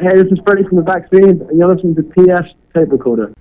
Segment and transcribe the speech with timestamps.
[0.00, 3.34] Hey, this is Freddie from the vaccine, and you're listening to PF's Tape Recorder.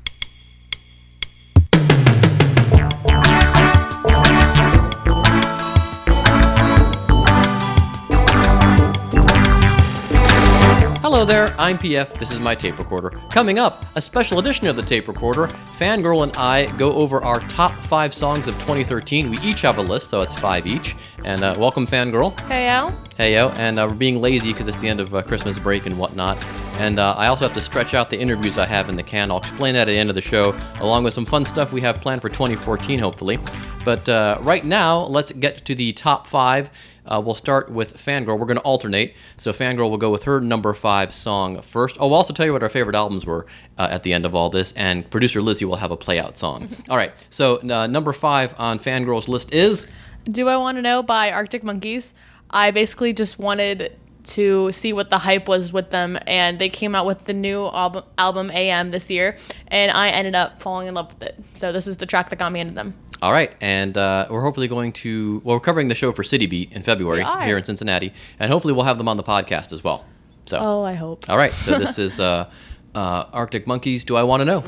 [11.17, 12.13] Hello there, I'm PF.
[12.19, 13.10] This is my tape recorder.
[13.31, 15.47] Coming up, a special edition of the tape recorder.
[15.79, 19.32] Fangirl and I go over our top five songs of 2013.
[19.32, 20.96] We each have a list, so it's five each.
[21.25, 22.39] And uh, welcome, Fangirl.
[22.42, 22.96] Hey, Al.
[23.18, 25.88] Hey yo, and uh, we're being lazy because it's the end of uh, Christmas break
[25.88, 26.38] and whatnot.
[26.78, 29.32] And uh, I also have to stretch out the interviews I have in the can.
[29.32, 31.82] I'll explain that at the end of the show, along with some fun stuff we
[31.82, 33.39] have planned for 2014, hopefully.
[33.84, 36.70] But uh, right now, let's get to the top five.
[37.07, 38.38] Uh, we'll start with Fangirl.
[38.39, 39.16] We're going to alternate.
[39.38, 41.97] So Fangirl will go with her number five song first.
[41.99, 43.45] Oh, we'll also tell you what our favorite albums were
[43.77, 46.70] uh, at the end of all this, and producer Lizzie will have a playout song.
[46.89, 47.13] all right.
[47.30, 49.88] So uh, number five on Fangirl's list is.
[50.25, 52.13] Do I Want to Know by Arctic Monkeys.
[52.49, 53.95] I basically just wanted
[54.27, 57.66] to see what the hype was with them, and they came out with the new
[57.67, 61.36] album, album AM this year, and I ended up falling in love with it.
[61.56, 62.94] So this is the track that got me into them.
[63.22, 65.42] All right, and uh, we're hopefully going to.
[65.44, 68.73] Well, we're covering the show for City Beat in February here in Cincinnati, and hopefully
[68.73, 70.06] we'll have them on the podcast as well.
[70.45, 71.25] So, Oh, I hope.
[71.30, 72.50] all right, so this is uh,
[72.95, 74.03] uh, Arctic Monkeys.
[74.06, 74.62] Do I want to know?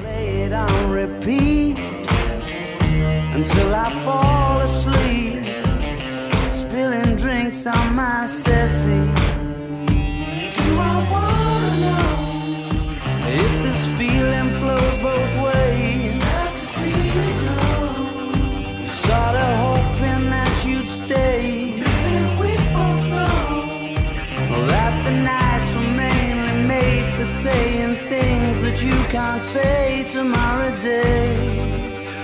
[29.20, 31.36] Can't say tomorrow day.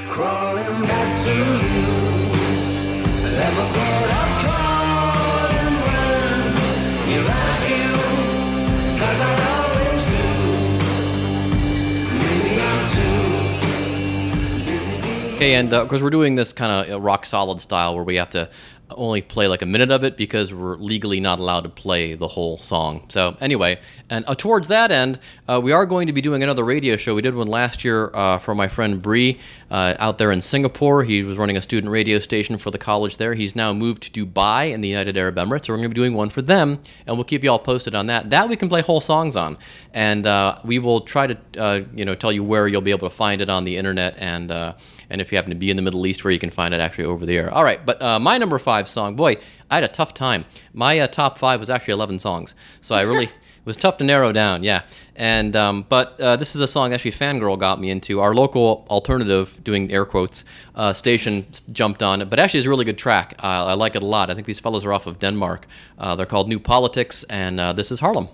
[0.09, 1.45] Crawling back to you.
[3.43, 6.39] Never thought I'd call and run.
[7.11, 7.19] You
[7.71, 7.87] you,
[9.01, 10.27] cause I always do.
[12.23, 13.25] Maybe I'm too
[15.35, 18.05] Okay, and uh, of course we're doing this kind of uh, rock solid style where
[18.05, 18.49] we have to
[18.91, 22.27] only play like a minute of it because we're legally not allowed to play the
[22.27, 23.05] whole song.
[23.09, 23.79] So anyway,
[24.09, 27.15] and uh, towards that end, uh, we are going to be doing another radio show.
[27.15, 29.39] We did one last year uh, for my friend Bree
[29.71, 31.03] uh, out there in Singapore.
[31.03, 33.33] He was running a student radio station for the college there.
[33.33, 35.65] He's now moved to Dubai in the United Arab Emirates.
[35.65, 37.95] So we're going to be doing one for them, and we'll keep you all posted
[37.95, 38.29] on that.
[38.29, 39.57] That we can play whole songs on,
[39.93, 43.09] and uh, we will try to uh, you know tell you where you'll be able
[43.09, 44.75] to find it on the internet and.
[45.09, 46.79] And if you happen to be in the Middle East, where you can find it
[46.79, 47.51] actually over the air.
[47.53, 49.37] All right, but uh, my number five song, boy,
[49.69, 50.45] I had a tough time.
[50.73, 53.25] My uh, top five was actually 11 songs, so I really
[53.65, 54.63] it was tough to narrow down.
[54.63, 54.83] Yeah,
[55.15, 58.19] and um, but uh, this is a song actually Fangirl got me into.
[58.19, 60.45] Our local alternative, doing air quotes,
[60.75, 63.33] uh, station jumped on it, but actually it's a really good track.
[63.39, 64.29] Uh, I like it a lot.
[64.29, 65.65] I think these fellows are off of Denmark.
[65.97, 68.27] Uh, they're called New Politics, and uh, this is Harlem.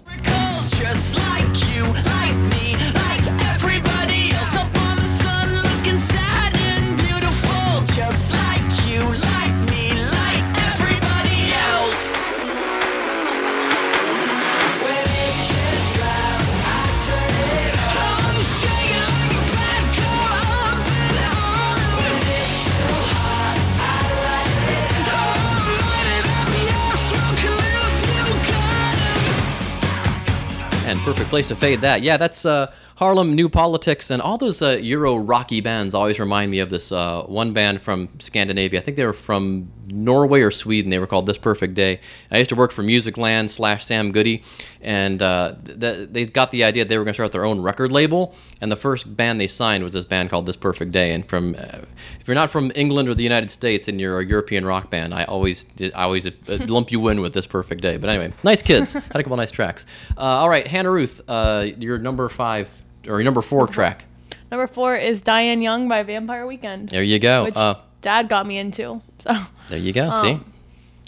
[31.12, 32.04] Perfect place to fade that.
[32.04, 36.52] Yeah, that's uh, Harlem, New Politics, and all those uh, Euro rocky bands always remind
[36.52, 38.80] me of this uh, one band from Scandinavia.
[38.80, 40.90] I think they were from Norway or Sweden.
[40.90, 42.00] They were called This Perfect Day.
[42.32, 44.44] I used to work for Musicland slash Sam Goody,
[44.82, 47.92] and uh, th- they got the idea they were going to start their own record
[47.92, 48.34] label.
[48.62, 51.14] And the first band they signed was this band called This Perfect Day.
[51.14, 51.80] And from uh,
[52.20, 55.14] if you're not from England or the United States and you're a European rock band,
[55.14, 56.32] I always I always uh,
[56.68, 57.98] lump you in with This Perfect Day.
[57.98, 58.94] But anyway, nice kids.
[58.94, 59.86] Had a couple nice tracks.
[60.18, 62.70] Uh, all right, Hannah Ruth, uh, your number five
[63.08, 64.06] or your number four track.
[64.52, 67.46] Number four is Diane Young by Vampire Weekend, There you go.
[67.46, 69.02] which Uh, Dad got me into.
[69.20, 69.34] So
[69.70, 70.10] there you go.
[70.10, 70.32] See.
[70.32, 70.46] Um,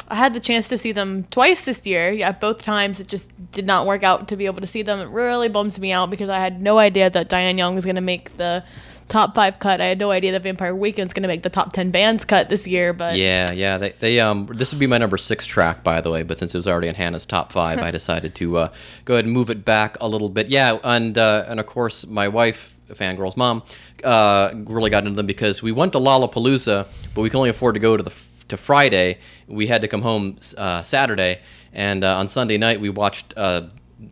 [0.10, 2.12] I had the chance to see them twice this year.
[2.12, 5.00] Yeah, both times it just did not work out to be able to see them.
[5.00, 7.96] It really bums me out because I had no idea that Diane Young was going
[7.96, 8.64] to make the
[9.10, 9.82] top five cut.
[9.82, 12.50] I had no idea that Vampire Weekend's going to make the top ten bands cut
[12.50, 12.94] this year.
[12.94, 13.78] But Yeah, yeah.
[13.78, 16.24] They, they um this would be my number six track, by the way.
[16.24, 18.74] But since it was already in Hannah's top five, I decided to uh,
[19.06, 20.48] go ahead and move it back a little bit.
[20.48, 23.64] Yeah, and uh, and of course my wife, fangirl's mom,
[24.04, 27.76] uh, really got into them because we went to Lollapalooza, but we could only afford
[27.76, 28.14] to go to the
[28.50, 29.20] to Friday.
[29.48, 31.40] We had to come home uh, Saturday,
[31.72, 33.34] and uh, on Sunday night we watched.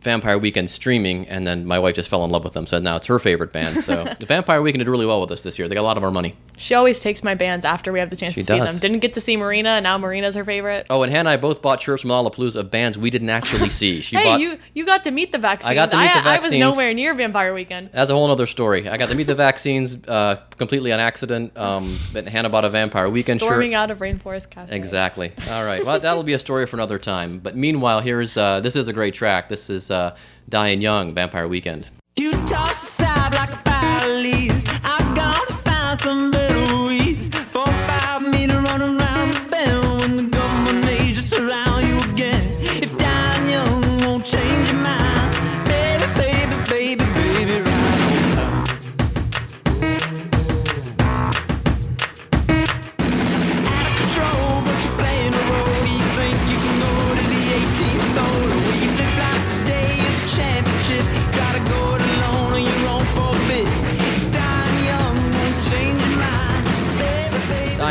[0.00, 2.66] Vampire Weekend streaming, and then my wife just fell in love with them.
[2.66, 3.76] So now it's her favorite band.
[3.82, 5.68] So the Vampire Weekend did really well with us this year.
[5.68, 6.36] They got a lot of our money.
[6.56, 8.72] She always takes my bands after we have the chance She to see does.
[8.72, 8.80] them.
[8.80, 10.86] Didn't get to see Marina, and now Marina's her favorite.
[10.90, 13.68] Oh, and Hannah and I both bought shirts from Lollapalooza of bands we didn't actually
[13.82, 14.00] see.
[14.00, 14.40] She hey, bought.
[14.40, 15.70] you you got to meet the vaccines.
[15.70, 17.90] I got to meet the I, was nowhere near Vampire Weekend.
[17.92, 18.88] That's a whole other story.
[18.88, 21.56] I got to meet the vaccines uh, completely on accident.
[21.56, 23.76] Um, but Hannah bought a Vampire Weekend Storming shirt.
[23.78, 24.74] out of Rainforest Cafe.
[24.74, 25.32] Exactly.
[25.50, 25.84] All right.
[25.84, 27.38] Well, that'll be a story for another time.
[27.38, 29.48] But meanwhile, here's uh, this is a great track.
[29.48, 30.14] This is uh,
[30.48, 31.88] Diane Young, Vampire Weekend.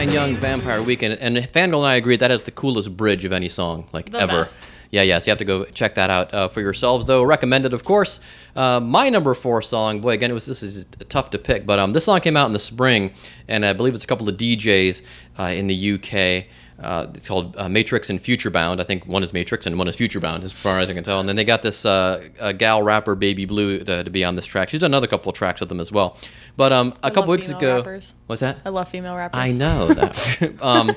[0.10, 3.50] Young, Vampire Weekend, and Fangirl and I agree that is the coolest bridge of any
[3.50, 4.40] song, like The ever.
[4.44, 4.60] best.
[4.90, 7.24] Yeah, yes, you have to go check that out uh, for yourselves, though.
[7.24, 8.20] Recommended, of course.
[8.56, 11.80] Uh, my number four song, boy, again, it was this is tough to pick, but
[11.80, 13.12] um, this song came out in the spring,
[13.48, 15.04] and I believe it's a couple of DJs
[15.40, 16.46] uh, in the UK.
[16.82, 18.82] Uh, it's called uh, Matrix and Future Bound.
[18.82, 21.04] I think one is Matrix and one is Future Bound, as far as I can
[21.04, 21.20] tell.
[21.20, 24.46] And then they got this uh, gal rapper, Baby Blue, to, to be on this
[24.46, 24.70] track.
[24.70, 26.18] She's done another couple of tracks with them as well.
[26.58, 28.14] But um, a I couple weeks ago, rappers.
[28.28, 28.58] what's that?
[28.66, 29.40] I love female rappers.
[29.40, 30.54] I know that.
[30.62, 30.96] um,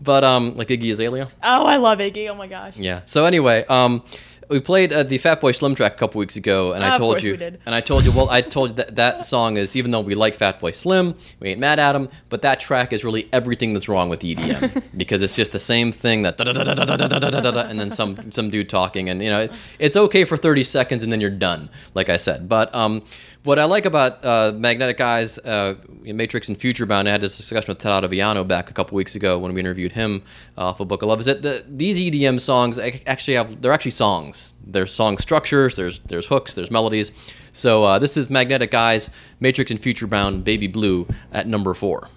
[0.00, 1.28] but um, like Iggy Azalea.
[1.42, 2.28] Oh, I love Iggy.
[2.28, 2.76] Oh my gosh.
[2.76, 3.02] Yeah.
[3.04, 4.02] So anyway, um,
[4.48, 7.22] we played uh, the Fatboy Slim track a couple weeks ago, and Ah, I told
[7.22, 7.60] you, we did.
[7.66, 10.14] and I told you, well, I told you that that song is even though we
[10.14, 13.88] like Fatboy Slim, we ain't mad at him, but that track is really everything that's
[13.88, 18.50] wrong with EDM because it's just the same thing that da-da-da-da-da-da-da-da-da, and then some some
[18.50, 21.68] dude talking, and you know, it, it's okay for 30 seconds, and then you're done,
[21.94, 22.48] like I said.
[22.48, 23.02] But um,
[23.44, 27.36] what I like about uh, Magnetic Eyes, uh, Matrix and Future Bound, I had this
[27.36, 30.22] discussion with Ted Ottaviano back a couple weeks ago when we interviewed him
[30.56, 33.72] uh, for Book of Love, is that the, these EDM songs ac- actually have, they're
[33.72, 34.35] actually songs.
[34.66, 37.12] There's song structures, there's, there's hooks, there's melodies.
[37.52, 39.10] So uh, this is Magnetic Eyes,
[39.40, 42.08] Matrix and Future Bound, Baby Blue at number four.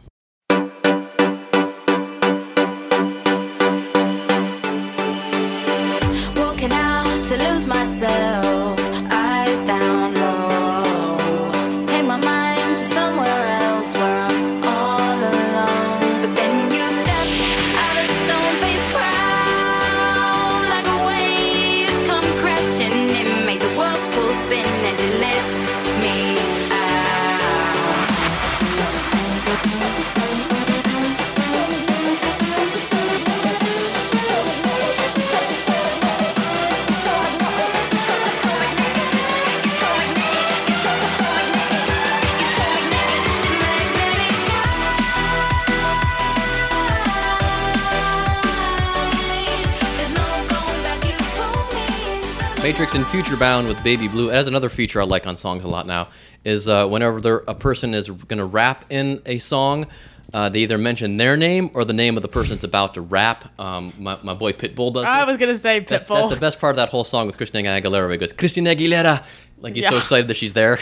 [52.70, 54.30] Matrix and Future Bound with Baby Blue.
[54.30, 56.10] It has another feature I like on songs a lot now.
[56.44, 59.88] Is uh, whenever there, a person is going to rap in a song,
[60.36, 63.02] uh, they either mention their name or the name of the person that's about to
[63.02, 63.60] rap.
[63.60, 65.06] Um, my, my boy Pitbull does.
[65.06, 65.30] I this.
[65.30, 66.22] was gonna say Pitbull.
[66.22, 68.04] that's the best part of that whole song with Christina Aguilera.
[68.04, 69.26] Where he goes, Christina Aguilera.
[69.62, 70.80] Like he's so excited that she's there.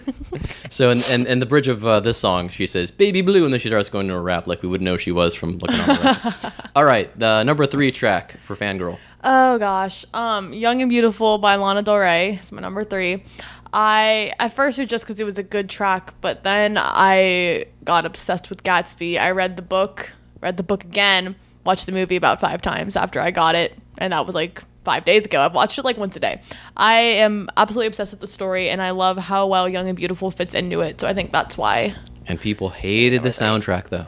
[0.70, 3.52] so, in, and, and the bridge of uh, this song, she says, Baby Blue, and
[3.52, 5.78] then she starts going to a rap like we would know she was from looking
[5.78, 6.70] on the rap.
[6.74, 8.98] All right, the number three track for Fangirl.
[9.22, 13.24] Oh gosh, um, "Young and Beautiful" by Lana Del Rey is my number three.
[13.72, 17.66] I at first it was just because it was a good track, but then I
[17.84, 19.18] got obsessed with Gatsby.
[19.20, 21.34] I read the book, read the book again,
[21.64, 25.04] watched the movie about five times after I got it, and that was like five
[25.04, 25.40] days ago.
[25.40, 26.40] I've watched it like once a day.
[26.76, 30.30] I am absolutely obsessed with the story, and I love how well "Young and Beautiful"
[30.30, 31.00] fits into it.
[31.00, 31.92] So I think that's why.
[32.28, 34.06] And people hated the soundtrack though.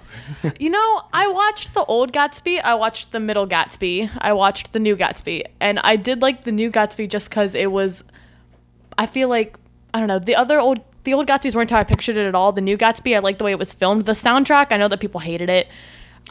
[0.58, 4.78] You know, I watched the old Gatsby, I watched the middle Gatsby, I watched the
[4.78, 8.04] new Gatsby, and I did like the new Gatsby just because it was.
[8.98, 9.56] I feel like
[9.94, 12.34] I don't know the other old the old Gatsby's weren't how I pictured it at
[12.34, 12.52] all.
[12.52, 14.04] The new Gatsby, I liked the way it was filmed.
[14.04, 15.66] The soundtrack, I know that people hated it.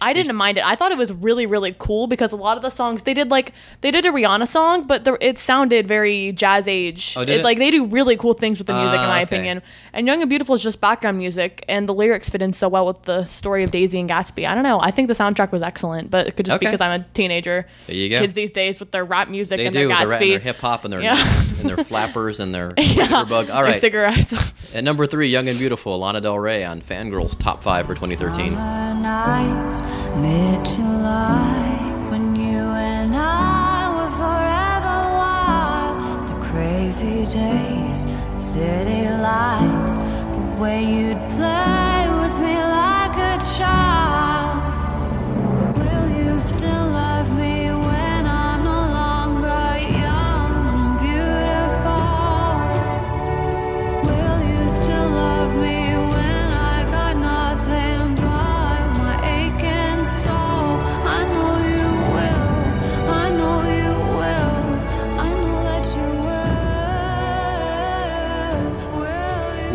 [0.02, 0.64] I didn't mind it.
[0.66, 3.30] I thought it was really, really cool because a lot of the songs they did
[3.30, 7.16] like they did a Rihanna song, but the, it sounded very jazz age.
[7.18, 7.44] Oh, did it?
[7.44, 9.36] Like they do really cool things with the music, in Ah, my okay.
[9.36, 9.62] opinion.
[9.92, 12.88] And Young and Beautiful is just background music, and the lyrics fit in so well
[12.88, 14.48] with the story of Daisy and Gatsby.
[14.48, 14.80] I don't know.
[14.80, 16.68] I think the soundtrack was excellent, but it could just Okay.
[16.68, 17.66] be because I'm a teenager.
[17.88, 18.20] There you go.
[18.20, 19.88] Kids these days with their rap music They and do.
[19.90, 20.30] their They're, Gatsby.
[20.30, 21.18] their hip hop and their Yeah.
[21.60, 23.26] and their flappers and their Yeah.
[23.26, 23.50] bug.
[23.50, 24.34] All Their cigarettes.
[24.74, 28.54] At number three, Young and Beautiful, Lana Del Rey on Fangirl's top five for 2013.
[28.56, 29.79] Summer nights,
[30.22, 31.69] mid July.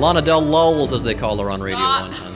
[0.04, 2.34] Lana Del Lulz, as they call her on Radio 1 on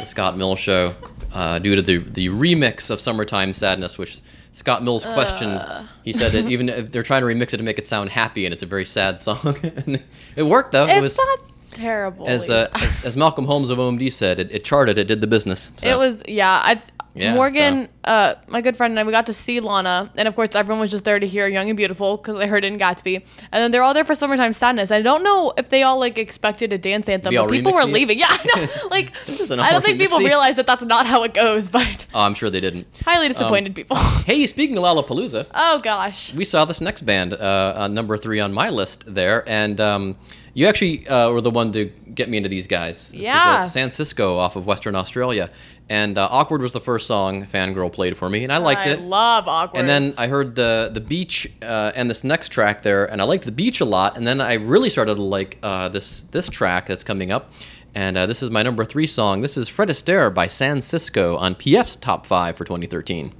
[0.00, 0.96] the Scott Mills Show,
[1.32, 5.64] uh, due to the, the remix of Summertime Sadness, which Scott Mills questioned.
[6.02, 8.46] he said that even if they're trying to remix it to make it sound happy,
[8.46, 9.56] and it's a very sad song.
[10.34, 10.88] It worked, though.
[10.88, 11.38] it was, not
[11.70, 12.26] terrible.
[12.26, 15.28] as, uh, as, as Malcolm Holmes of OMD said, it, it charted, it did the
[15.28, 15.70] business.
[15.76, 15.88] So.
[15.88, 16.50] It was yeah.
[16.50, 16.82] I
[17.16, 20.34] Yeah, Morgan, uh, my good friend and I, we got to see Lana, and of
[20.34, 22.78] course everyone was just there to hear "Young and Beautiful" because they heard it in
[22.78, 26.00] Gatsby, and then they're all there for "Summertime Sadness." I don't know if they all
[26.00, 27.86] like expected a dance anthem, but people were it?
[27.88, 28.18] leaving.
[28.18, 28.66] Yeah, I know.
[28.90, 29.12] Like
[29.50, 32.50] I don't think people realize that that's not how it goes, but Oh, I'm sure
[32.50, 32.86] they didn't.
[33.04, 33.96] highly disappointed people.
[34.24, 38.40] Hey, speaking of Lollapalooza, oh gosh, we saw this next band, uh, uh, number three
[38.40, 40.16] on my list there, and um,
[40.54, 43.08] you actually uh, were the one to get me into these guys.
[43.08, 43.64] This Yeah.
[43.64, 45.50] is, uh, San Cisco off of Western Australia,
[45.88, 48.90] and uh, "Awkward" was the first song Fangirl played for me, and I liked I
[48.90, 48.98] it.
[49.00, 49.80] I love awkward.
[49.80, 53.24] And then I heard the the beach uh, and this next track there, and I
[53.24, 54.16] liked the beach a lot.
[54.16, 57.50] And then I really started to like uh, this this track that's coming up.
[57.94, 59.40] And uh, this is my number three song.
[59.40, 63.32] This is Fred Astaire by San Cisco on PF's top five for 2013.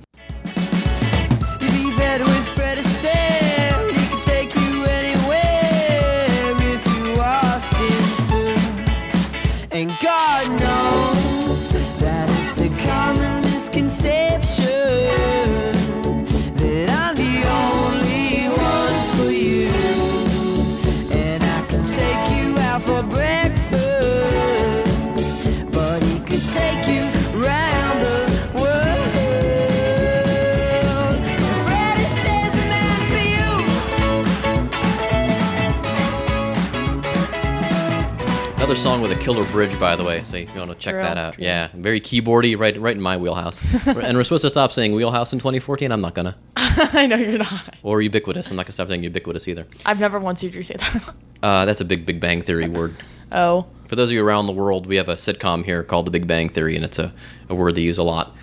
[39.24, 40.22] Killer bridge, by the way.
[40.22, 41.44] So if you want to check True, that out, true.
[41.44, 43.62] yeah, very keyboardy, right, right in my wheelhouse.
[43.86, 45.90] and we're supposed to stop saying wheelhouse in 2014.
[45.90, 46.36] I'm not gonna.
[46.56, 47.74] I know you're not.
[47.82, 48.50] Or ubiquitous.
[48.50, 49.66] I'm not gonna stop saying ubiquitous either.
[49.86, 51.14] I've never once heard you say that.
[51.42, 52.96] Uh, that's a big Big Bang Theory word.
[53.32, 56.10] oh, For those of you around the world, we have a sitcom here called The
[56.10, 57.10] Big Bang Theory, and it's a,
[57.48, 58.36] a word they use a lot.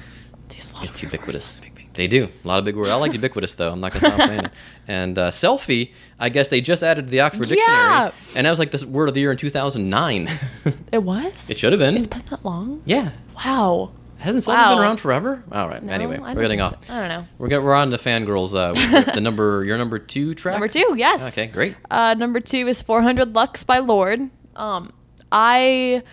[0.49, 1.60] It's ubiquitous.
[1.93, 2.29] They do.
[2.43, 2.89] A lot of big words.
[2.89, 3.71] I like ubiquitous, though.
[3.71, 4.51] I'm not going to stop saying it.
[4.87, 7.55] And uh, selfie, I guess they just added to the Oxford Yeah.
[7.55, 8.11] Dictionary.
[8.37, 10.29] And that was like the word of the year in 2009.
[10.91, 11.49] It was.
[11.49, 11.95] it should have been.
[11.97, 12.81] It's been that long.
[12.85, 13.11] yeah.
[13.35, 13.91] Wow.
[14.19, 15.43] Hasn't selfie been around forever?
[15.51, 15.81] All right.
[15.81, 16.89] No, anyway, we're getting off.
[16.91, 17.27] I don't know.
[17.39, 18.53] We're, get, we're on to fangirls.
[18.53, 20.53] Uh, the number, your number two track?
[20.53, 21.27] Number two, yes.
[21.29, 21.75] Okay, great.
[21.89, 24.29] Uh, number two is 400 Lux by Lorde.
[24.55, 24.91] Um,
[25.31, 26.03] I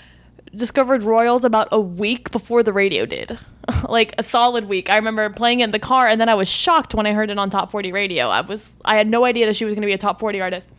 [0.54, 3.36] discovered Royals about a week before the radio did.
[3.88, 4.90] like a solid week.
[4.90, 7.30] I remember playing it in the car and then I was shocked when I heard
[7.30, 8.26] it on Top 40 radio.
[8.28, 10.40] I was I had no idea that she was going to be a top 40
[10.40, 10.70] artist.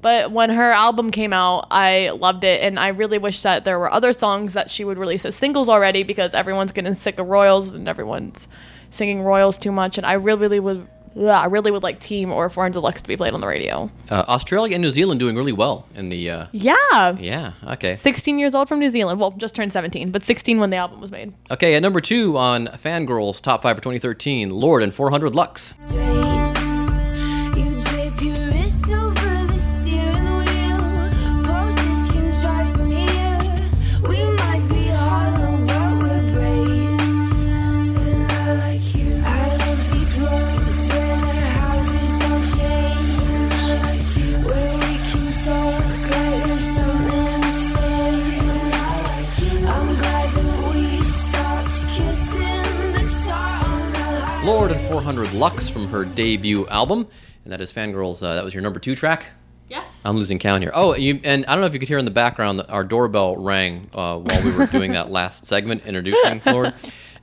[0.00, 3.78] But when her album came out, I loved it and I really wish that there
[3.78, 7.26] were other songs that she would release as singles already because everyone's getting sick of
[7.26, 8.46] Royals and everyone's
[8.90, 10.86] singing Royals too much and I really really would
[11.16, 13.90] I really would like Team or 400 Lux to be played on the radio.
[14.10, 16.30] Uh, Australia and New Zealand doing really well in the.
[16.30, 16.74] Uh, Yeah.
[17.18, 17.94] yeah, okay.
[17.96, 19.20] 16 years old from New Zealand.
[19.20, 21.32] Well, just turned 17, but 16 when the album was made.
[21.50, 25.74] Okay, at number two on Fangirls Top 5 for 2013, Lorde and 400 Lux.
[25.92, 26.47] You
[55.38, 57.06] Lux from her debut album.
[57.44, 58.22] And that is Fangirls.
[58.24, 59.26] Uh, that was your number two track.
[59.68, 60.02] Yes.
[60.04, 60.72] I'm losing count here.
[60.74, 62.82] Oh, you, and I don't know if you could hear in the background that our
[62.82, 66.74] doorbell rang uh, while we were doing that last segment introducing Lorde.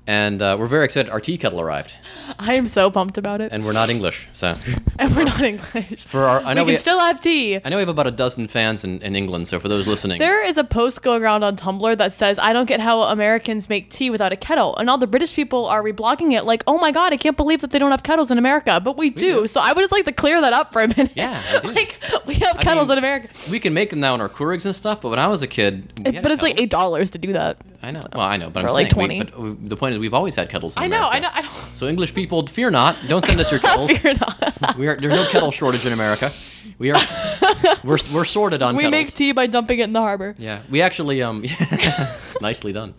[0.07, 1.11] And uh, we're very excited.
[1.11, 1.95] Our tea kettle arrived,
[2.37, 3.51] I am so pumped about it.
[3.51, 4.53] And, we're not English, so
[4.99, 6.05] and we're not English.
[6.05, 7.59] for our, I know we we, can still have tea.
[7.65, 9.47] I know we have about a dozen fans in, in England.
[9.47, 12.53] So for those listening, There is a post going around on Tumblr that says, I
[12.53, 14.75] don't get how Americans make tea without a kettle.
[14.77, 17.61] And all the British people are reblogging it like, oh my God, I can't believe
[17.61, 18.79] that they don't have kettles in America.
[18.83, 19.41] But we do.
[19.41, 19.47] do.
[19.47, 21.13] So I would just like to clear that up for a minute.
[21.15, 21.73] Yeah, we do.
[21.75, 21.97] like,
[22.27, 23.29] we have I kettles mean, in America.
[23.49, 25.01] we can make them now in our Keurigs and stuff.
[25.01, 27.57] But when I was a kid, we It- but it's like $8 to do that.
[27.81, 28.03] I know.
[28.13, 29.53] Well, I know, but For I'm like saying, we- 20.
[29.59, 31.51] but the point we've always had kettles in I know, I know, I don't.
[31.73, 32.95] So English people, fear not.
[33.07, 33.91] Don't send us your kettles.
[33.97, 34.75] Fear not.
[34.77, 36.31] we are, there's no kettle shortage in America.
[36.77, 36.99] We are
[37.83, 39.05] we're, we're sorted on We kettles.
[39.05, 40.35] make tea by dumping it in the harbor.
[40.37, 41.43] yeah, we actually um
[42.41, 42.93] nicely done.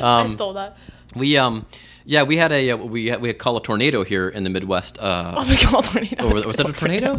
[0.00, 0.76] I stole that.
[1.14, 1.64] We um
[2.06, 4.50] yeah we had a uh, we had, we had call a tornado here in the
[4.50, 4.98] Midwest.
[4.98, 6.28] Uh, Oh my god, tornado.
[6.28, 7.18] or was that a tornado?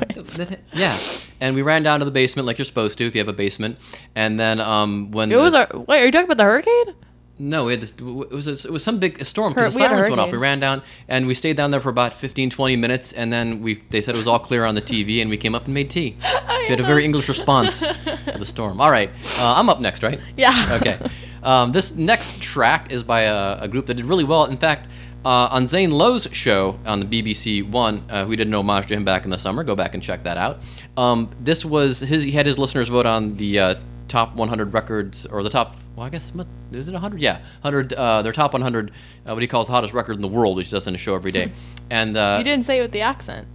[0.74, 0.96] Yeah,
[1.42, 3.34] and we ran down to the basement like you're supposed to if you have a
[3.34, 3.78] basement,
[4.16, 5.82] and then um when It was the- our.
[5.88, 6.94] Wait, are you talking about the hurricane?
[7.38, 10.08] No, we had this, it was a, it was some big storm because the sirens
[10.10, 10.32] went off.
[10.32, 13.62] We ran down and we stayed down there for about 15, 20 minutes, and then
[13.62, 15.74] we they said it was all clear on the TV, and we came up and
[15.74, 16.16] made tea.
[16.66, 18.82] So we had a very English response to the storm.
[18.82, 20.20] All right, uh, I'm up next, right?
[20.36, 20.80] Yeah.
[20.82, 20.98] Okay.
[21.44, 24.46] Um, this next track is by a, a group that did really well.
[24.46, 24.90] In fact,
[25.26, 28.96] uh, on Zane Lowe's show on the BBC One, uh, we did an homage to
[28.96, 29.64] him back in the summer.
[29.64, 30.60] Go back and check that out.
[30.98, 32.24] Um, this was his.
[32.24, 33.76] He had his listeners vote on the uh,
[34.08, 35.76] top 100 records or the top.
[35.96, 36.32] Well, I guess
[36.72, 37.22] is it 100?
[37.22, 37.94] Yeah, 100.
[37.94, 38.92] Uh, their top 100.
[39.26, 40.98] Uh, what he calls the hottest record in the world, which he does in a
[40.98, 41.52] show every day.
[41.92, 43.48] And uh, You didn't say it with the accent.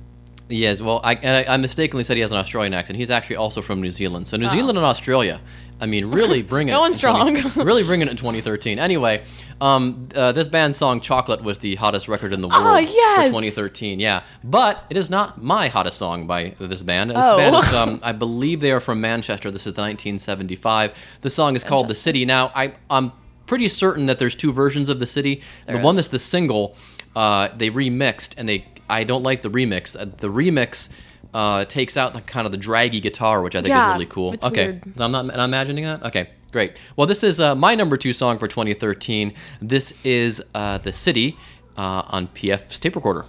[0.51, 2.99] Yes, well, I, and I, I mistakenly said he has an Australian accent.
[2.99, 4.27] He's actually also from New Zealand.
[4.27, 4.49] So New.
[4.49, 5.41] Zealand and Australia,
[5.81, 7.65] I mean, really bringing Going it in 20 strong.
[7.67, 8.79] really bringing it in 2013.
[8.79, 9.23] Anyway,
[9.61, 13.27] um, uh, this band's song "Chocolate" was the hottest record in the world Oh, for
[13.27, 14.01] 2013.
[14.01, 17.11] Yeah, but it is not my hottest song by this band.
[17.11, 17.37] This Oh.
[17.37, 19.51] band is, um, I believe, they are from Manchester.
[19.51, 20.93] This is 1975.
[21.21, 23.13] The song is called "The City." Now, I, I'm
[23.47, 26.77] pretty certain that there's two versions of "The City." There the one that's the single,
[27.17, 29.99] uh, they remixed, and they I don't like the remix.
[29.99, 30.89] Uh, the remix
[31.33, 34.07] uh, takes out the kind of the draggy guitar, which I think Yeah, is really
[34.07, 34.33] cool.
[34.35, 35.01] it's okay, weird.
[35.01, 36.03] I'm not am imagining that.
[36.05, 36.79] Okay, great.
[36.97, 39.33] Well, this is uh, my number two song for 2013.
[39.63, 41.37] This is uh, "The City"
[41.77, 43.27] uh, on PF's tape recorder.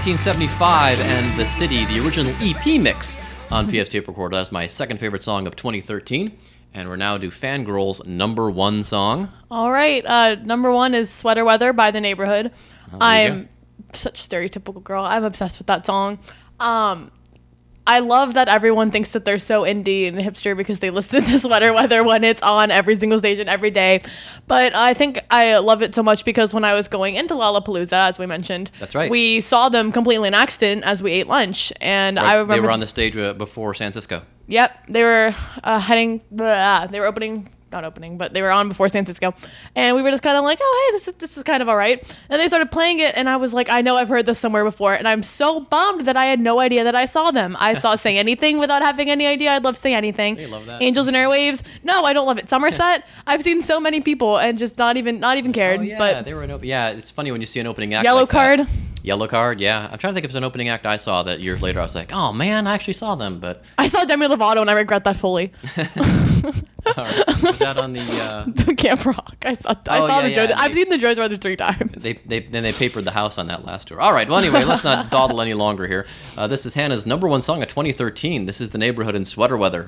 [0.00, 3.18] 1975 and "The City," the original EP mix
[3.50, 4.34] on PF's tape recorder.
[4.34, 6.38] That's my second favorite song of 2013.
[6.72, 9.28] And we're now to Fangirl's number one song.
[9.50, 10.02] All right.
[10.06, 12.46] Uh, number one is Sweater Weather by The Neighborhood.
[12.46, 13.50] you I'm
[13.92, 15.04] such stereotypical girl.
[15.04, 16.18] I'm obsessed with that song.
[16.58, 17.12] Um,
[17.86, 21.38] I love that everyone thinks that they're so indie and hipster because they listen to
[21.40, 24.02] Sweater Weather when it's on every single station every day.
[24.46, 28.08] But I think I love it so much because when I was going into Lollapalooza,
[28.08, 29.10] as we mentioned, That's right.
[29.10, 31.72] we saw them completely in accident as we ate lunch.
[31.80, 34.22] And I remember they were on the stage uh, before San Francisco.
[34.46, 36.22] Yep, they were uh, heading.
[36.30, 39.34] Blah, they were opening, not opening, but they were on before San Francisco,
[39.74, 41.68] and we were just kind of like, oh hey, this is this is kind of
[41.68, 42.00] all right.
[42.28, 44.64] And they started playing it, and I was like, I know I've heard this somewhere
[44.64, 47.56] before, and I'm so bummed that I had no idea that I saw them.
[47.58, 49.50] I saw Say Anything without having any idea.
[49.52, 50.38] I'd love Say Anything.
[50.38, 50.82] You love that.
[50.82, 51.62] Angels and Airwaves.
[51.82, 52.48] No, I don't love it.
[52.48, 53.06] Somerset.
[53.26, 55.80] I've seen so many people and just not even not even cared.
[55.80, 56.90] Oh yeah, but they were an op- yeah.
[56.90, 58.04] It's funny when you see an opening act.
[58.04, 58.68] Yellow like that.
[59.00, 59.06] Card.
[59.06, 59.60] Yellow card.
[59.60, 61.80] Yeah, I'm trying to think if it's an opening act I saw that years later.
[61.80, 64.70] I was like, oh man, I actually saw them, but I saw Demi Lovato, and
[64.70, 65.52] I regret that fully.
[66.86, 67.26] all right.
[67.42, 68.00] was that on the?
[68.00, 69.36] Uh, the Camp Rock.
[69.42, 69.70] I saw.
[69.88, 70.54] I Oh, saw yeah, the yeah, Joe.
[70.56, 72.02] I've they- seen the Jonas Brothers three times.
[72.02, 74.00] they, they then they papered the house on that last tour.
[74.00, 74.28] All right.
[74.28, 76.06] Well, anyway, let's not dawdle any longer here.
[76.36, 78.46] Uh, this is Hannah's number one song of 2013.
[78.46, 79.86] This is the neighborhood in sweater weather.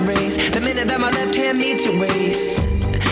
[0.00, 0.36] race.
[0.50, 2.58] The minute that my left hand meets your waist.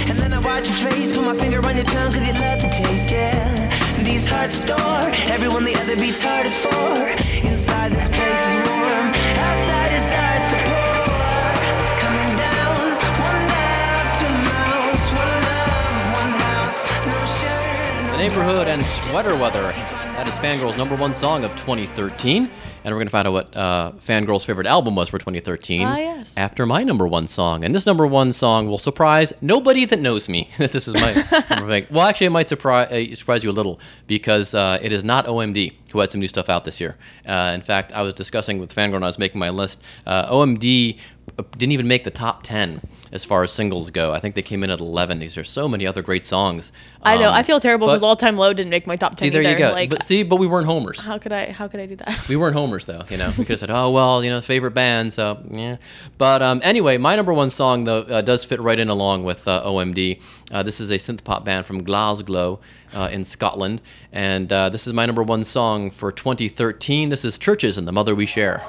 [0.09, 2.61] And then I watch your face, put my finger on your tongue, cause you love
[2.61, 4.03] the taste, yeah.
[4.03, 6.95] These hearts adore everyone the other beats hard is for.
[7.47, 9.07] Inside this place is warm,
[9.39, 10.05] outside is
[18.15, 19.73] The neighborhood and sweater weather.
[20.15, 22.49] That is Fangirl's number one song of 2013.
[22.85, 25.97] And we're going to find out what uh, Fangirl's favorite album was for 2013 Ah,
[25.97, 26.37] yes.
[26.37, 27.65] after my number one song.
[27.65, 30.51] And this number one song will surprise nobody that knows me.
[30.59, 31.15] that this is my
[31.51, 31.87] number one.
[31.91, 35.25] Well, actually, it might surprise, uh, surprise you a little because uh, it is not
[35.27, 36.97] OMD who had some new stuff out this year.
[37.27, 39.81] Uh, in fact, I was discussing with Fangirl when I was making my list.
[40.07, 40.99] Uh, OMD
[41.57, 42.81] didn't even make the top 10
[43.15, 44.13] as far as singles go.
[44.13, 45.21] I think they came in at 11.
[45.21, 46.73] These are so many other great songs.
[47.01, 47.29] I know.
[47.29, 49.41] Um, I feel terrible because All Time Low didn't make my top ten See, there
[49.43, 49.53] either.
[49.53, 49.71] you go.
[49.71, 51.01] Like, but see, but we weren't homers.
[51.01, 51.53] how could I?
[51.53, 52.29] How could I do that?
[52.29, 53.29] We weren't homers though, you know.
[53.39, 55.77] We could have said, "Oh well, you know, favorite band." So yeah.
[56.19, 59.47] But um, anyway, my number one song though uh, does fit right in along with
[59.47, 60.21] uh, OMD.
[60.51, 62.59] Uh, this is a synth pop band from Glasgow
[62.95, 63.81] uh, in Scotland,
[64.13, 67.11] and uh, this is my number one song for 2013.
[67.11, 68.63] This is "Churches and the Mother We Share."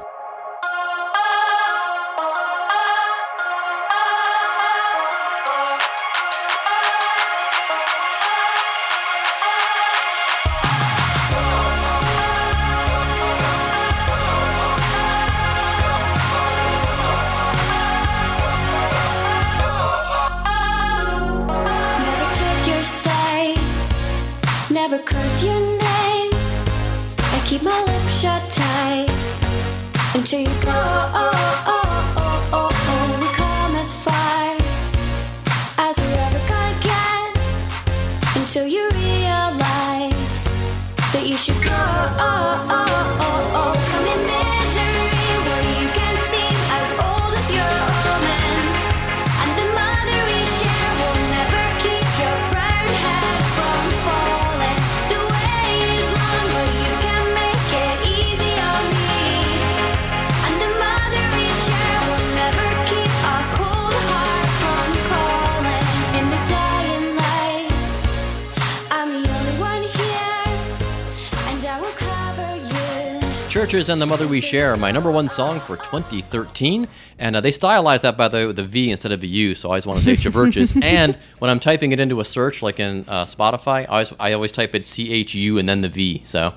[73.65, 76.87] Churches and the Mother We Share, my number one song for 2013.
[77.17, 79.71] And uh, they stylized that by the, the V instead of a U, so I
[79.71, 80.75] always want to say Churches.
[80.83, 84.33] and when I'm typing it into a search, like in uh, Spotify, I always, I
[84.33, 86.21] always type it C H U and then the V.
[86.25, 86.53] So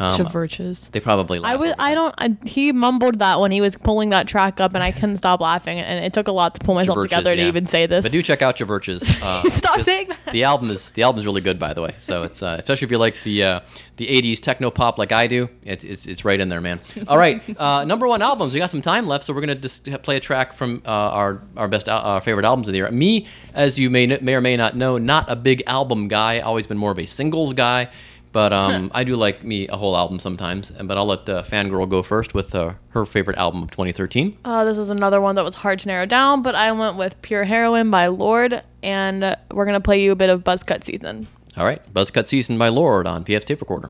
[0.00, 0.90] um, Chiverches.
[0.92, 1.74] they probably I was.
[1.78, 2.14] I don't.
[2.16, 5.40] I, he mumbled that when he was pulling that track up, and I couldn't stop
[5.40, 5.78] laughing.
[5.78, 7.48] And it took a lot to pull myself Chiverches, together to yeah.
[7.48, 8.02] even say this.
[8.02, 9.10] But do check out your virtues.
[9.22, 10.32] Uh, Stop saying that.
[10.32, 11.94] The album is the album is really good, by the way.
[11.98, 13.60] So it's uh, especially if you like the uh,
[13.96, 15.50] the '80s techno pop like I do.
[15.62, 16.80] It, it's it's right in there, man.
[17.06, 18.54] All right, uh, number one albums.
[18.54, 21.42] We got some time left, so we're gonna just play a track from uh, our
[21.56, 22.90] our best our favorite albums of the year.
[22.90, 26.40] Me, as you may may or may not know, not a big album guy.
[26.40, 27.90] Always been more of a singles guy.
[28.32, 30.70] But um, I do like me a whole album sometimes.
[30.70, 34.38] But I'll let the fangirl go first with uh, her favorite album of 2013.
[34.44, 37.20] Uh, this is another one that was hard to narrow down, but I went with
[37.22, 41.26] Pure Heroin by Lorde, and we're gonna play you a bit of Buzzcut Season.
[41.56, 43.88] All right, Buzzcut Season by Lorde on PF Tape Recorder.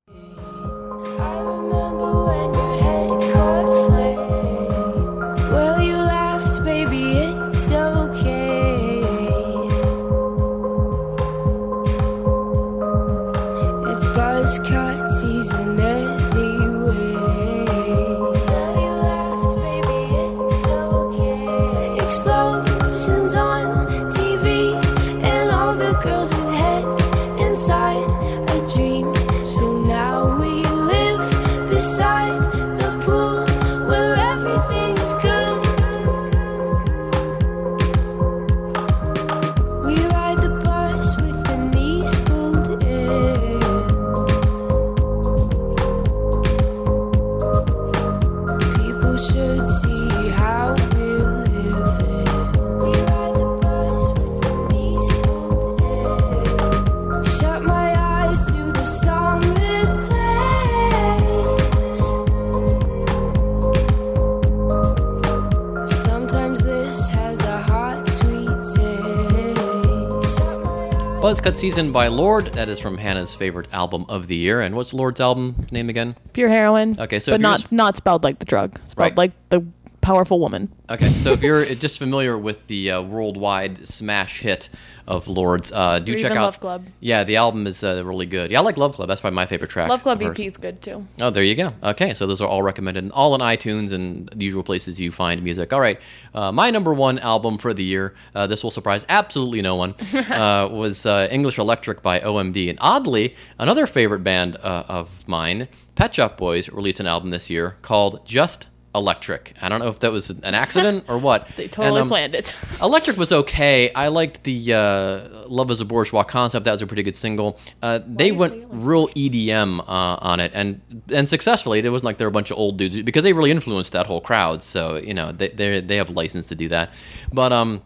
[71.40, 72.46] Eyes- Buzzcut Season by Lorde.
[72.52, 74.60] That is from Hannah's favorite album of the year.
[74.60, 76.14] And what's Lorde's album name again?
[76.32, 76.96] Pure Heroin.
[76.98, 78.78] Okay, so but not just- not spelled like the drug.
[78.86, 79.16] Spelled Right.
[79.16, 79.64] like the
[80.00, 80.72] powerful woman.
[80.88, 84.68] Okay, so if you're just familiar with the uh, worldwide smash hit
[85.06, 86.86] of Lorde's, uh, do Or check even out Love Club.
[87.00, 88.50] Yeah, the album is uh, really good.
[88.50, 89.08] Yeah, I like Love Club.
[89.08, 89.88] That's probably my favorite track.
[89.88, 90.32] Love Club of.
[90.32, 91.06] EP is good too.
[91.20, 91.72] Oh, there you go.
[91.82, 95.12] Okay, so those are all recommended, and all on iTunes and the usual places you
[95.12, 95.72] find music.
[95.72, 96.00] All right,
[96.34, 98.14] uh, my number one album for the year.
[98.34, 99.94] Uh, this will surprise absolutely no one.
[100.14, 105.68] uh, was uh, English Electric by OMD, and oddly, another favorite band uh, of mine,
[105.94, 109.54] Pet Shop Boys, released an album this year called Just Electric.
[109.62, 111.48] I don't know if that was an accident or what.
[111.56, 112.54] They totally And, um, planned it.
[112.82, 113.92] Electric was okay.
[113.92, 116.64] I liked the uh, "Love Is a Bourgeois" concept.
[116.64, 117.58] That was a pretty good single.
[117.82, 120.80] Uh, they went real EDM uh, on it, and
[121.14, 121.78] and successfully.
[121.78, 124.20] It wasn't like they're a bunch of old dudes because they really influenced that whole
[124.20, 124.62] crowd.
[124.64, 126.92] So you know they they they have license to do that.
[127.32, 127.82] But um,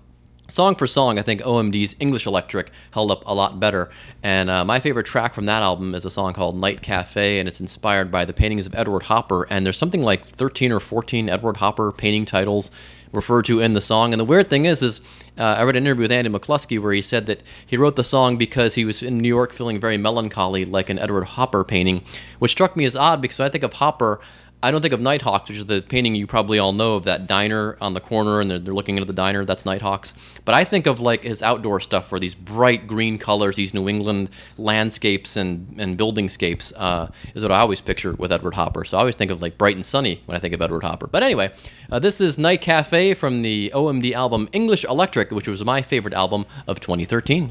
[0.48, 3.90] song for song, I think OMD's English Electric held up a lot better.
[4.22, 7.48] And uh, my favorite track from that album is a song called Night Cafe, and
[7.48, 9.46] it's inspired by the paintings of Edward Hopper.
[9.50, 12.70] And there's something like 13 or 14 Edward Hopper painting titles
[13.12, 14.12] referred to in the song.
[14.12, 15.00] And the weird thing is, is
[15.38, 18.04] uh, I read an interview with Andy McCluskey where he said that he wrote the
[18.04, 22.02] song because he was in New York feeling very melancholy, like an Edward Hopper painting,
[22.38, 24.20] which struck me as odd because I think of Hopper.
[24.64, 27.26] I don't think of Nighthawks, which is the painting you probably all know of that
[27.26, 29.44] diner on the corner, and they're, they're looking into the diner.
[29.44, 30.14] That's Nighthawks.
[30.46, 33.90] But I think of like his outdoor stuff, where these bright green colors, these New
[33.90, 38.86] England landscapes and and buildingscapes, uh, is what I always picture with Edward Hopper.
[38.86, 41.08] So I always think of like bright and sunny when I think of Edward Hopper.
[41.08, 41.52] But anyway,
[41.92, 46.14] uh, this is Night Cafe from the OMD album English Electric, which was my favorite
[46.14, 47.50] album of 2013.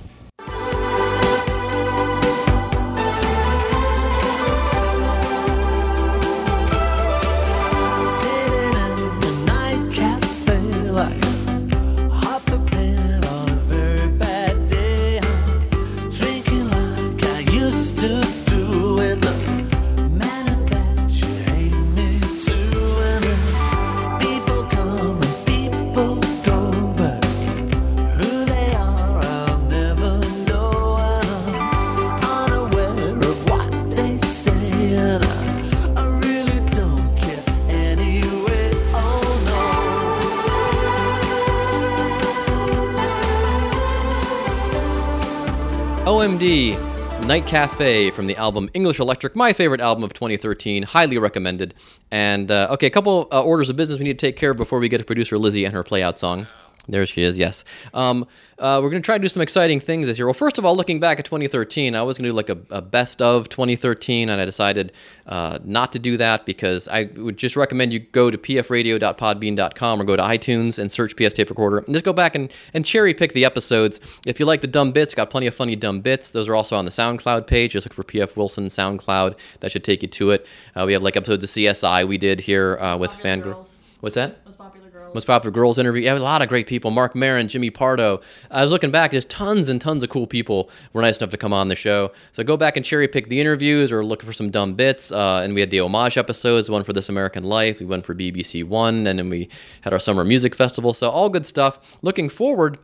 [47.27, 51.73] Night Cafe from the album English Electric, my favorite album of 2013, highly recommended.
[52.11, 54.57] And uh, okay, a couple uh, orders of business we need to take care of
[54.57, 56.47] before we get to producer Lizzie and her playout song.
[56.87, 57.63] There she is, yes.
[57.93, 58.27] Um,
[58.59, 60.27] uh, we're going to try to do some exciting things this year.
[60.27, 62.57] Well, first of all, looking back at 2013, I was going to do like a,
[62.75, 64.91] a best of 2013, and I decided
[65.25, 70.03] uh, not to do that because I would just recommend you go to pfradio.podbean.com or
[70.03, 73.13] go to iTunes and search PF's Tape Recorder and just go back and, and cherry
[73.13, 74.01] pick the episodes.
[74.27, 76.31] If you like the dumb bits, got plenty of funny dumb bits.
[76.31, 77.71] Those are also on the SoundCloud page.
[77.71, 79.37] Just look for PF Wilson SoundCloud.
[79.61, 80.45] That should take you to it.
[80.75, 83.69] Uh, we have like episodes of CSI we did here uh, with Fangirl.
[84.01, 84.42] What's that?
[84.63, 85.13] Most popular girls.
[85.13, 86.03] Most Popular Girls interview.
[86.03, 86.89] Yeah, a lot of great people.
[86.89, 88.21] Marc Maron, Jimmy Pardo.
[88.49, 91.37] I was looking back, there's tons and tons of cool people were nice enough to
[91.37, 92.13] come on the show.
[92.31, 95.11] So go back and cherry pick the interviews or look for some dumb bits.
[95.11, 98.15] Uh, and we had the homage episodes, one for This American Life, we went for
[98.15, 99.49] BBC One, and then we
[99.81, 100.93] had our summer music festival.
[100.93, 101.97] So all good stuff.
[102.01, 102.79] Looking forward,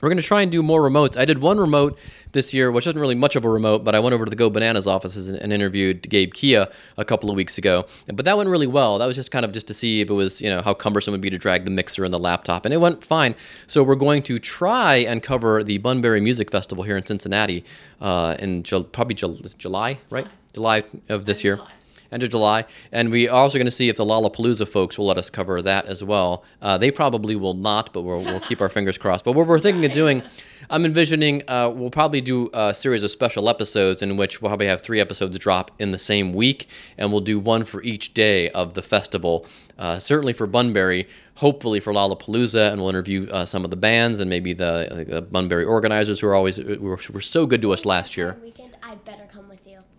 [0.00, 1.16] we're going to try and do more remotes.
[1.16, 1.98] I did one remote
[2.32, 4.36] this year, which isn't really much of a remote, but I went over to the
[4.36, 7.86] Go Bananas offices and, interviewed Gabe Kia a couple of weeks ago.
[8.06, 8.98] But that went really well.
[8.98, 11.12] That was just kind of just to see if it was, you know, how cumbersome
[11.12, 13.34] it would be to drag the mixer and the laptop, and it went fine.
[13.66, 17.64] So we're going to try and cover the Bunbury Music Festival here in Cincinnati
[18.00, 20.26] uh, in Ju- probably Ju- July, right?
[20.52, 21.72] July of this year July.
[22.10, 22.64] End of July.
[22.92, 25.60] And we are also going to see if the Lollapalooza folks will let us cover
[25.62, 26.44] that as well.
[26.62, 29.24] Uh, they probably will not, but we'll, we'll keep our fingers crossed.
[29.24, 30.22] But what we're thinking of doing,
[30.70, 34.66] I'm envisioning uh, we'll probably do a series of special episodes in which we'll probably
[34.66, 38.50] have three episodes drop in the same week, and we'll do one for each day
[38.50, 39.46] of the festival.
[39.78, 44.18] Uh, certainly for Bunbury, hopefully for Lollapalooza, and we'll interview uh, some of the bands
[44.18, 47.84] and maybe the, the Bunbury organizers who are always were, were so good to us
[47.84, 48.36] last year.
[48.42, 49.27] Weekend, I better.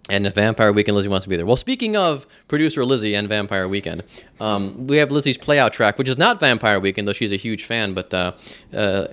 [0.10, 1.46] And if Vampire Weekend, Lizzie wants to be there.
[1.46, 4.04] Well, speaking of producer Lizzie and Vampire Weekend,
[4.40, 7.64] um, we have Lizzie's playout track, which is not Vampire Weekend, though she's a huge
[7.66, 7.94] fan.
[7.94, 8.34] But uh,
[8.74, 9.08] uh,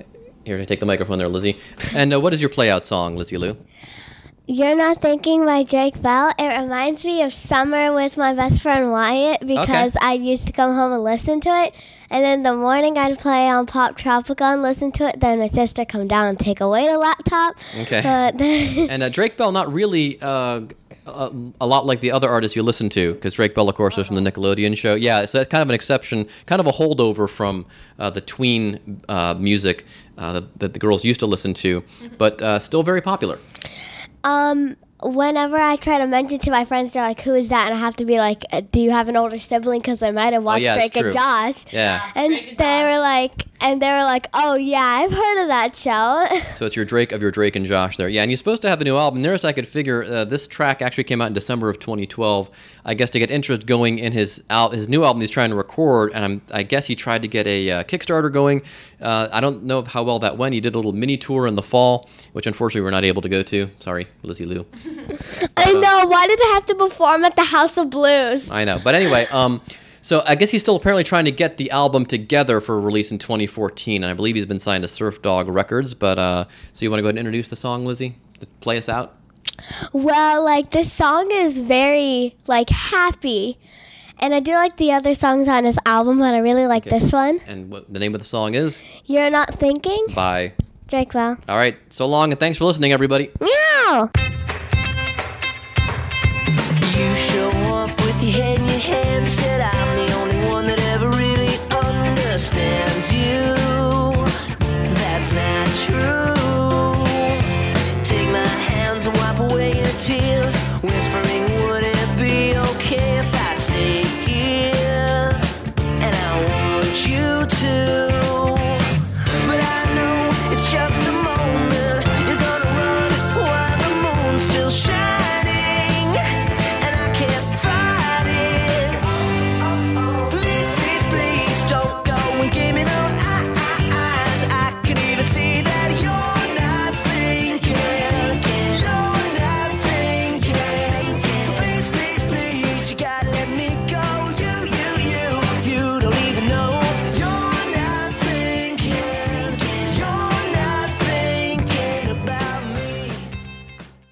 [0.45, 1.59] here, take the microphone there, Lizzie.
[1.95, 3.57] And uh, what is your playout song, Lizzie Lou?
[4.49, 6.33] You're Not Thinking by Drake Bell.
[6.39, 10.73] It reminds me of summer with my best friend Wyatt because I used to come
[10.73, 11.75] home and listen to it.
[12.11, 15.19] And then in the morning, I'd play on Poptropica and listen to it.
[15.19, 17.57] Then my sister come down and take away the laptop.
[17.81, 18.03] Okay.
[18.03, 18.41] But
[18.91, 20.61] And uh, Drake Bell, not really uh,
[21.07, 23.97] a, a lot like the other artists you listen to, because Drake Bell, of course,
[23.97, 24.95] was from the Nickelodeon show.
[24.95, 27.67] Yeah, so that's kind of an exception, kind of a holdover from
[27.99, 29.85] uh, the tween uh, music
[30.19, 31.83] uh, that, that the girls used to listen to,
[32.19, 33.39] but uh, still very popular.
[34.25, 37.75] um, whenever I try to mention to my friends, they're like, "Who is that?" And
[37.75, 40.33] I have to be like, uh, "Do you have an older sibling?" Because I might
[40.33, 41.13] have watched Oh, yeah, Drake and.
[41.13, 41.73] Josh.
[41.73, 42.01] Yeah.
[42.15, 46.27] And they were like, and they were like, "Oh yeah, I've heard of that show."
[46.57, 48.09] So it's your Drake of your Drake and Josh there.
[48.09, 49.21] Yeah, and you're supposed to have a new album.
[49.21, 52.49] Nearest I could figure, uh, this track actually came out in December of 2012.
[52.87, 55.57] I guess to get interest going in his al- his new album he's trying to
[55.57, 58.63] record, and I'm, I guess he tried to get a uh, Kickstarter going.
[59.03, 60.55] Uh, I don't know how well that went.
[60.55, 63.29] He did a little mini tour in the fall, which unfortunately we're not able to
[63.29, 63.69] go to.
[63.81, 64.65] Sorry, Lizzie Lou.
[65.57, 66.07] I know.
[66.09, 68.51] Why did I have to perform at the House of Blues?
[68.51, 68.79] I know.
[68.83, 69.61] But anyway, um,
[70.01, 73.19] So I guess he's still apparently trying to get the album together for release in
[73.19, 75.95] 2014, and I believe he's been signed to Surf Dog Records.
[75.95, 78.17] But uh, so you want to go ahead and introduce the song, Lizzie?
[78.61, 79.15] Play us out.
[79.93, 83.59] Well, like this song is very like happy.
[84.19, 86.99] And I do like the other songs on his album, but I really like Okay.
[86.99, 87.41] this one.
[87.47, 90.07] And what the name of the song is You're not thinking?
[90.15, 90.53] by.
[90.89, 91.37] Drake Bell.
[91.49, 91.77] All right.
[91.91, 93.31] So long, and thanks for listening, everybody.
[93.41, 94.11] Meow!